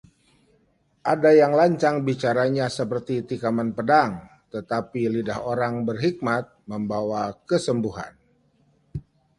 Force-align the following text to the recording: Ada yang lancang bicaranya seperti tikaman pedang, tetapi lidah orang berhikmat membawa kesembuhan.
Ada 1.13 1.29
yang 1.41 1.53
lancang 1.59 1.95
bicaranya 2.07 2.65
seperti 2.79 3.15
tikaman 3.29 3.69
pedang, 3.77 4.11
tetapi 4.53 5.01
lidah 5.15 5.39
orang 5.51 5.75
berhikmat 5.87 6.45
membawa 6.71 7.23
kesembuhan. 7.49 8.09